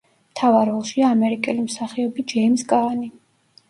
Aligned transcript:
მთავარ 0.29 0.67
როლშია 0.71 1.13
ამერიკელი 1.17 1.69
მსახიობი 1.69 2.29
ჯეიმზ 2.35 2.69
კაანი. 2.77 3.17